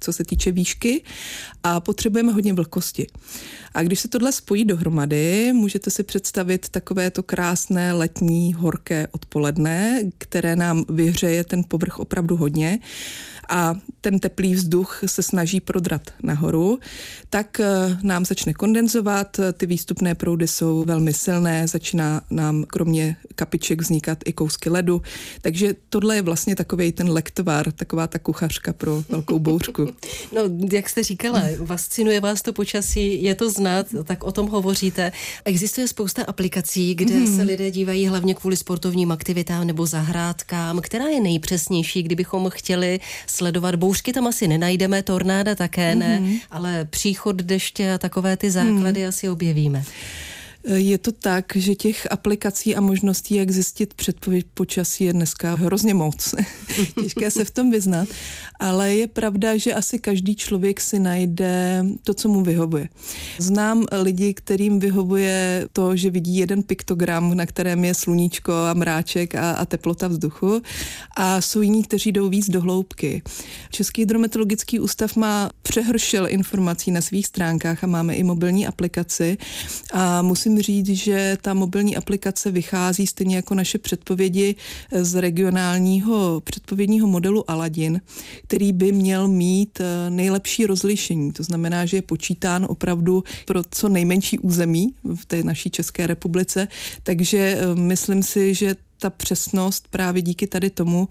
co 0.00 0.12
se 0.12 0.24
týče 0.24 0.52
výšky 0.52 1.02
a 1.62 1.80
potřebujeme 1.80 2.32
hodně 2.32 2.52
vlhkosti. 2.52 3.06
A 3.74 3.82
když 3.82 4.00
se 4.00 4.08
tohle 4.08 4.32
spojí 4.32 4.64
dohromady, 4.64 5.52
můžete 5.52 5.90
si 5.90 6.02
představit 6.02 6.68
takové 6.68 7.10
to 7.10 7.22
krásné 7.22 7.92
letní 7.92 8.54
horké 8.54 9.08
odpoledne, 9.12 10.02
které 10.18 10.56
nám 10.56 10.84
vyhřeje 10.88 11.44
ten 11.44 11.64
povrch 11.68 11.98
opravdu 11.98 12.36
hodně 12.36 12.78
a 13.48 13.74
ten 14.00 14.18
teplý 14.18 14.54
vzduch 14.54 15.00
se 15.06 15.22
snaží 15.22 15.60
prodrat 15.60 16.02
nahoru, 16.22 16.78
tak 17.30 17.60
eh, 17.60 17.98
nám 18.02 18.24
začne 18.24 18.54
kondenzovat, 18.54 19.40
ty 19.52 19.66
výstupné 19.66 20.14
proudy 20.14 20.48
jsou 20.48 20.84
velmi 20.84 21.12
silné, 21.12 21.68
začíná 21.68 22.22
nám 22.30 22.64
kromě 22.64 23.16
kapiček 23.34 23.80
vznikat 23.80 24.18
i 24.24 24.32
kousky 24.32 24.70
ledu, 24.70 25.02
takže 25.40 25.74
tohle 25.88 26.16
je 26.16 26.22
vlastně 26.22 26.56
takový 26.56 26.92
ten 26.92 27.10
lektvar, 27.10 27.72
taková 27.72 28.06
ta 28.06 28.18
kuchařka 28.18 28.72
pro 28.72 29.04
velkou 29.08 29.38
bouřku. 29.38 29.88
No, 30.34 30.42
jak 30.72 30.88
jste 30.88 31.02
říkala, 31.02 31.42
fascinuje 31.66 32.20
vás 32.20 32.42
to 32.42 32.52
počasí, 32.52 33.22
je 33.22 33.34
to 33.34 33.50
znát, 33.50 33.86
tak 34.04 34.24
o 34.24 34.32
tom 34.32 34.48
hovoříte. 34.48 35.12
Existuje 35.44 35.88
spousta 35.88 36.22
aplikací, 36.24 36.94
kde 36.94 37.14
hmm. 37.14 37.36
se 37.36 37.42
lidé 37.42 37.70
dívají 37.70 38.06
hlavně 38.06 38.34
kvůli 38.34 38.56
sportovním 38.56 39.12
aktivitám 39.12 39.66
nebo 39.66 39.86
zahrádkám. 39.86 40.80
Která 40.80 41.04
je 41.04 41.20
nejpřesnější, 41.20 42.02
kdybychom 42.02 42.50
chtěli 42.50 43.00
sledovat 43.26 43.41
bouřky, 43.76 44.12
tam 44.12 44.26
asi 44.26 44.48
nenajdeme, 44.48 45.02
tornáda 45.02 45.54
také 45.54 45.94
ne, 45.94 46.16
hmm. 46.16 46.36
ale 46.50 46.84
příchod 46.84 47.36
deště 47.36 47.92
a 47.92 47.98
takové 47.98 48.36
ty 48.36 48.50
základy 48.50 49.00
hmm. 49.00 49.08
asi 49.08 49.28
objevíme. 49.28 49.84
Je 50.64 50.98
to 50.98 51.12
tak, 51.12 51.44
že 51.56 51.74
těch 51.74 52.12
aplikací 52.12 52.76
a 52.76 52.80
možností, 52.80 53.34
jak 53.34 53.50
zjistit 53.50 53.94
předpověď 53.94 54.46
počasí, 54.54 55.04
je 55.04 55.12
dneska 55.12 55.54
hrozně 55.54 55.94
moc. 55.94 56.34
Těžké 57.02 57.30
se 57.30 57.44
v 57.44 57.50
tom 57.50 57.70
vyznat, 57.70 58.08
ale 58.60 58.94
je 58.94 59.06
pravda, 59.06 59.56
že 59.56 59.74
asi 59.74 59.98
každý 59.98 60.36
člověk 60.36 60.80
si 60.80 60.98
najde 60.98 61.84
to, 62.04 62.14
co 62.14 62.28
mu 62.28 62.42
vyhovuje. 62.42 62.88
Znám 63.38 63.84
lidi, 64.02 64.34
kterým 64.34 64.78
vyhovuje 64.78 65.68
to, 65.72 65.96
že 65.96 66.10
vidí 66.10 66.36
jeden 66.36 66.62
piktogram, 66.62 67.36
na 67.36 67.46
kterém 67.46 67.84
je 67.84 67.94
sluníčko 67.94 68.52
a 68.52 68.74
mráček 68.74 69.34
a, 69.34 69.52
a 69.52 69.64
teplota 69.64 70.08
vzduchu 70.08 70.62
a 71.16 71.40
jsou 71.40 71.60
jiní, 71.60 71.82
kteří 71.82 72.12
jdou 72.12 72.28
víc 72.28 72.50
do 72.50 72.60
hloubky. 72.60 73.22
Český 73.70 74.02
hydrometeorologický 74.02 74.80
ústav 74.80 75.16
má 75.16 75.50
přehršel 75.62 76.28
informací 76.28 76.90
na 76.90 77.00
svých 77.00 77.26
stránkách 77.26 77.84
a 77.84 77.86
máme 77.86 78.14
i 78.14 78.22
mobilní 78.22 78.66
aplikaci 78.66 79.38
a 79.92 80.22
musím 80.22 80.51
musím 80.52 80.84
říct, 80.84 80.98
že 80.98 81.36
ta 81.40 81.54
mobilní 81.54 81.96
aplikace 81.96 82.50
vychází 82.50 83.06
stejně 83.06 83.36
jako 83.36 83.54
naše 83.54 83.78
předpovědi 83.78 84.54
z 84.92 85.14
regionálního 85.20 86.40
předpovědního 86.44 87.08
modelu 87.08 87.50
Aladin, 87.50 88.00
který 88.44 88.72
by 88.72 88.92
měl 88.92 89.28
mít 89.28 89.80
eh, 89.80 90.10
nejlepší 90.10 90.66
rozlišení. 90.66 91.32
To 91.32 91.42
znamená, 91.42 91.86
že 91.86 91.96
je 91.96 92.02
počítán 92.02 92.66
opravdu 92.68 93.24
pro 93.46 93.62
co 93.70 93.88
nejmenší 93.88 94.38
území 94.38 94.94
v 95.14 95.26
té 95.26 95.42
naší 95.42 95.70
České 95.70 96.06
republice. 96.06 96.68
Takže 97.02 97.38
eh, 97.38 97.74
myslím 97.74 98.22
si, 98.22 98.54
že 98.54 98.76
ta 99.02 99.10
přesnost 99.10 99.88
právě 99.90 100.22
díky 100.22 100.46
tady 100.46 100.70
tomu 100.70 101.08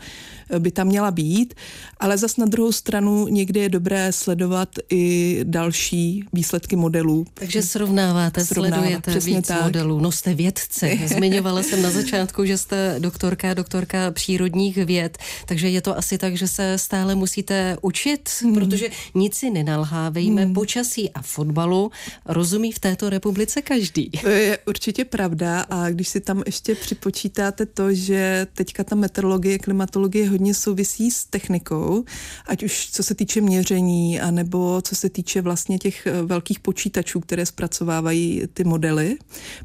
eh, 0.50 0.60
by 0.60 0.72
tam 0.72 0.88
měla 0.88 1.12
být, 1.12 1.54
ale 2.00 2.18
zas 2.18 2.38
na 2.38 2.46
druhou 2.46 2.72
stranu 2.72 3.28
někdy 3.28 3.60
je 3.60 3.70
dobré 3.70 4.12
sledovat 4.12 4.70
i 4.90 5.40
další 5.44 6.24
výsledky 6.34 6.76
modelů. 6.76 7.26
Takže 7.34 7.62
srovnáváte, 7.62 8.46
Srovnává, 8.46 8.78
sledujete 8.78 9.20
víc 9.20 9.48
tak. 9.48 9.64
modelů. 9.64 10.00
No 10.00 10.12
jste 10.12 10.34
vědci. 10.34 11.00
Zmiňovala 11.06 11.64
jsem 11.64 11.82
na 11.82 11.92
začátku, 11.92 12.46
že 12.46 12.58
jste 12.58 12.96
doktorka, 13.00 13.54
doktorka 13.54 14.12
přírodních 14.12 14.78
věd, 14.78 15.18
takže 15.46 15.70
je 15.70 15.82
to 15.82 15.98
asi 15.98 16.18
tak, 16.18 16.38
že 16.38 16.48
se 16.48 16.78
stále 16.78 17.16
musíte 17.16 17.78
učit, 17.82 18.30
hmm. 18.42 18.54
protože 18.56 18.90
nic 19.14 19.36
si 19.36 19.50
nenalhávejme. 19.50 20.44
Hmm. 20.44 20.54
Počasí 20.54 21.10
a 21.10 21.22
fotbalu 21.22 21.92
rozumí 22.26 22.72
v 22.72 22.80
této 22.80 23.10
republice 23.10 23.62
každý. 23.62 24.10
To 24.10 24.30
je 24.30 24.58
určitě 24.68 25.06
pravda 25.06 25.62
a 25.62 25.90
když 25.90 26.08
si 26.08 26.22
tam 26.22 26.44
ještě 26.46 26.76
připočítáte 26.76 27.66
to, 27.66 27.81
to, 27.82 27.94
že 27.94 28.48
teďka 28.54 28.84
ta 28.84 28.96
meteorologie, 28.96 29.60
klimatologie 29.60 30.30
hodně 30.30 30.54
souvisí 30.54 31.12
s 31.12 31.26
technikou, 31.26 32.04
ať 32.48 32.64
už 32.64 32.90
co 32.92 33.04
se 33.04 33.16
týče 33.16 33.42
měření, 33.42 34.20
anebo 34.20 34.82
co 34.82 34.96
se 34.96 35.10
týče 35.10 35.42
vlastně 35.42 35.78
těch 35.80 36.08
eh, 36.08 36.22
velkých 36.22 36.60
počítačů, 36.60 37.20
které 37.20 37.46
zpracovávají 37.46 38.42
ty 38.54 38.64
modely 38.64 39.18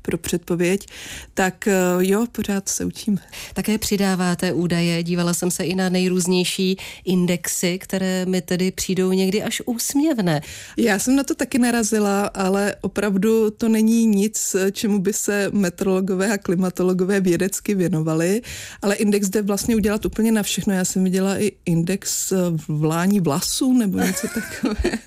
pro 0.02 0.18
předpověď, 0.18 0.87
tak 1.35 1.68
eh, 1.68 1.75
jo, 1.99 2.26
pořád 2.32 2.68
se 2.68 2.85
učíme. 2.85 3.20
Také 3.54 3.78
přidáváte 3.78 4.52
údaje, 4.52 5.02
dívala 5.02 5.35
jsem 5.35 5.50
se 5.50 5.64
i 5.64 5.75
na 5.75 5.88
nejrůznější 5.88 6.76
indexy, 7.04 7.78
které 7.78 8.26
mi 8.26 8.40
tedy 8.42 8.70
přijdou 8.70 9.12
někdy 9.12 9.42
až 9.42 9.62
úsměvné. 9.66 10.40
Já 10.76 10.99
jsem 10.99 11.16
na 11.16 11.25
to 11.25 11.35
taky 11.35 11.58
narazila, 11.58 12.26
ale 12.26 12.76
opravdu 12.80 13.50
to 13.50 13.68
není 13.68 14.06
nic, 14.06 14.56
čemu 14.73 14.99
by 14.99 15.12
se 15.12 15.50
meteorologové 15.52 16.32
a 16.32 16.38
klimatologové 16.38 17.20
vědecky 17.20 17.75
věnovali 17.75 18.05
věnovali, 18.06 18.42
ale 18.82 18.94
index 18.94 19.28
jde 19.28 19.42
vlastně 19.42 19.76
udělat 19.76 20.06
úplně 20.06 20.32
na 20.32 20.42
všechno. 20.42 20.75
Já 20.75 20.84
jsem 20.84 21.04
viděla 21.04 21.38
i 21.38 21.52
index 21.64 22.32
eh, 22.32 22.36
vlání 22.68 23.20
vlasů 23.20 23.72
nebo 23.72 23.98
něco 23.98 24.26
takového. 24.34 24.98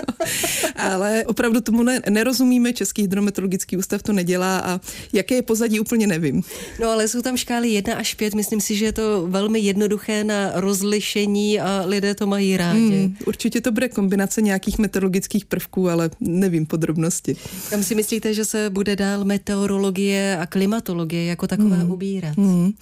ale 0.75 1.23
opravdu 1.25 1.61
tomu 1.61 1.83
ne, 1.83 2.01
nerozumíme, 2.09 2.73
Český 2.73 3.01
hydrometeorologický 3.01 3.77
ústav 3.77 4.03
to 4.03 4.13
nedělá 4.13 4.59
a 4.59 4.79
jaké 5.13 5.35
je 5.35 5.41
pozadí, 5.41 5.79
úplně 5.79 6.07
nevím. 6.07 6.41
No 6.81 6.89
ale 6.89 7.07
jsou 7.07 7.21
tam 7.21 7.37
škály 7.37 7.69
1 7.69 7.95
až 7.95 8.13
5, 8.13 8.35
myslím 8.35 8.61
si, 8.61 8.75
že 8.75 8.85
je 8.85 8.91
to 8.91 9.27
velmi 9.27 9.59
jednoduché 9.59 10.23
na 10.23 10.51
rozlišení 10.55 11.59
a 11.59 11.83
lidé 11.85 12.15
to 12.15 12.27
mají 12.27 12.57
rádi. 12.57 12.79
Hmm, 12.79 13.15
určitě 13.25 13.61
to 13.61 13.71
bude 13.71 13.89
kombinace 13.89 14.41
nějakých 14.41 14.79
meteorologických 14.79 15.45
prvků, 15.45 15.89
ale 15.89 16.09
nevím 16.19 16.65
podrobnosti. 16.65 17.35
Kam 17.69 17.83
si 17.83 17.95
myslíte, 17.95 18.33
že 18.33 18.45
se 18.45 18.69
bude 18.69 18.95
dál 18.95 19.25
meteorologie 19.25 20.37
a 20.37 20.45
klimatologie 20.45 21.25
jako 21.25 21.47
takové 21.47 21.77
hmm. 21.77 21.91
ubírat? 21.91 22.37
Hmm. 22.37 22.73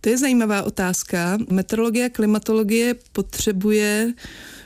To 0.00 0.08
je 0.08 0.18
zajímavá 0.18 0.62
otázka. 0.62 1.38
Meteorologie 1.50 2.06
a 2.06 2.08
klimatologie 2.08 2.94
potřebuje 3.12 4.14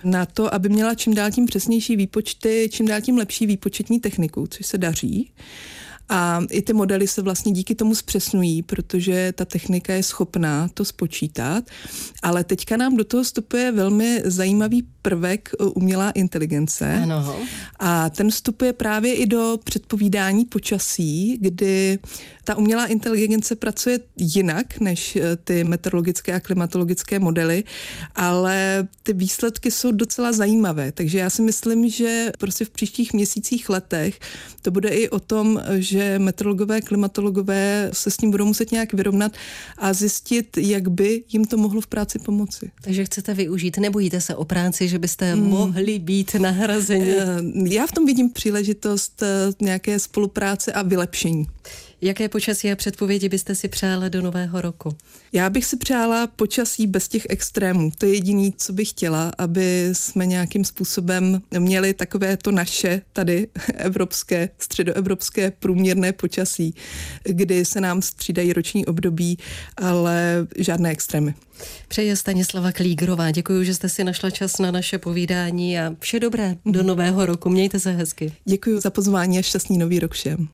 na 0.04 0.26
to, 0.26 0.54
aby 0.54 0.68
měla 0.68 0.94
čím 0.94 1.14
dál 1.14 1.30
tím 1.30 1.46
přesnější 1.46 1.96
výpočty, 1.96 2.68
čím 2.72 2.86
dál 2.86 3.00
tím 3.00 3.16
lepší 3.16 3.46
výpočetní 3.46 4.00
techniku, 4.00 4.46
což 4.46 4.66
se 4.66 4.78
daří. 4.78 5.32
A 6.12 6.44
i 6.50 6.62
ty 6.62 6.72
modely 6.72 7.08
se 7.08 7.22
vlastně 7.22 7.52
díky 7.52 7.74
tomu 7.74 7.94
zpřesňují, 7.94 8.62
protože 8.62 9.32
ta 9.36 9.44
technika 9.44 9.94
je 9.94 10.02
schopná 10.02 10.68
to 10.74 10.84
spočítat. 10.84 11.64
Ale 12.22 12.44
teďka 12.44 12.76
nám 12.76 12.96
do 12.96 13.04
toho 13.04 13.22
vstupuje 13.22 13.72
velmi 13.72 14.22
zajímavý 14.24 14.82
prvek 15.02 15.50
e, 15.60 15.64
umělá 15.64 16.10
inteligence. 16.10 17.00
Ano. 17.02 17.36
A 17.78 18.10
ten 18.10 18.30
vstupuje 18.30 18.72
právě 18.72 19.14
i 19.14 19.26
do 19.26 19.58
předpovídání 19.64 20.44
počasí, 20.44 21.38
kdy 21.40 21.98
ta 22.44 22.56
umělá 22.56 22.86
inteligence 22.86 23.56
pracuje 23.56 23.98
jinak 24.16 24.80
než 24.80 25.16
e, 25.16 25.36
ty 25.36 25.64
meteorologické 25.64 26.32
a 26.32 26.40
klimatologické 26.40 27.18
modely, 27.18 27.64
ale 28.14 28.88
ty 29.02 29.12
výsledky 29.12 29.70
jsou 29.70 29.92
docela 29.92 30.32
zajímavé. 30.32 30.92
Takže 30.92 31.18
já 31.18 31.30
si 31.30 31.42
myslím, 31.42 31.88
že 31.88 32.32
prostě 32.38 32.64
v 32.64 32.70
příštích 32.70 33.12
měsících, 33.12 33.68
letech 33.68 34.18
to 34.62 34.70
bude 34.70 34.88
i 34.88 35.08
o 35.08 35.20
tom, 35.20 35.62
že 35.76 36.18
meteorologové, 36.18 36.80
klimatologové 36.80 37.90
se 37.92 38.10
s 38.10 38.16
tím 38.16 38.30
budou 38.30 38.46
muset 38.46 38.72
nějak 38.72 38.92
vyrovnat 38.92 39.32
a 39.78 39.92
zjistit, 39.92 40.56
jak 40.56 40.88
by 40.88 41.22
jim 41.32 41.44
to 41.44 41.56
mohlo 41.56 41.80
v 41.80 41.86
práci 41.86 42.18
pomoci. 42.18 42.70
Takže 42.82 43.04
chcete 43.04 43.34
využít, 43.34 43.78
nebojíte 43.78 44.20
se 44.20 44.34
o 44.34 44.44
práci, 44.44 44.88
že 44.90 44.98
byste 44.98 45.32
hmm. 45.32 45.44
mohli 45.44 45.98
být 45.98 46.34
nahrazeni? 46.34 47.10
Eh, 47.10 47.24
já 47.74 47.86
v 47.86 47.92
tom 47.92 48.06
vidím 48.06 48.30
příležitost 48.30 49.22
eh, 49.22 49.26
nějaké 49.60 49.98
spolupráce 49.98 50.72
a 50.72 50.82
vylepšení. 50.82 51.46
Jaké 52.02 52.28
počasí 52.28 52.72
a 52.72 52.76
předpovědi 52.76 53.28
byste 53.28 53.54
si 53.54 53.68
přála 53.68 54.08
do 54.08 54.22
nového 54.22 54.60
roku? 54.60 54.96
Já 55.32 55.50
bych 55.50 55.64
si 55.64 55.76
přála 55.76 56.26
počasí 56.26 56.86
bez 56.86 57.08
těch 57.08 57.26
extrémů. 57.28 57.92
To 57.98 58.06
je 58.06 58.14
jediné, 58.14 58.50
co 58.56 58.72
bych 58.72 58.90
chtěla, 58.90 59.32
aby 59.38 59.88
jsme 59.92 60.26
nějakým 60.26 60.64
způsobem 60.64 61.42
měli 61.58 61.94
takové 61.94 62.36
to 62.36 62.50
naše 62.50 63.02
tady 63.12 63.48
evropské, 63.74 64.48
středoevropské 64.58 65.50
průměrné 65.50 66.12
počasí, 66.12 66.74
kdy 67.24 67.64
se 67.64 67.80
nám 67.80 68.02
střídají 68.02 68.52
roční 68.52 68.86
období, 68.86 69.38
ale 69.76 70.46
žádné 70.56 70.90
extrémy. 70.90 71.34
Přeje 71.88 72.16
Stanislava 72.16 72.72
Klígrová. 72.72 73.30
Děkuji, 73.30 73.64
že 73.64 73.74
jste 73.74 73.88
si 73.88 74.04
našla 74.04 74.30
čas 74.30 74.58
na 74.58 74.70
naše 74.70 74.98
povídání 74.98 75.80
a 75.80 75.94
vše 75.98 76.20
dobré 76.20 76.56
do 76.66 76.82
nového 76.82 77.26
roku. 77.26 77.48
Mějte 77.48 77.80
se 77.80 77.92
hezky. 77.92 78.32
Děkuji 78.44 78.80
za 78.80 78.90
pozvání 78.90 79.38
a 79.38 79.42
šťastný 79.42 79.78
nový 79.78 79.98
rok 79.98 80.12
všem. 80.12 80.48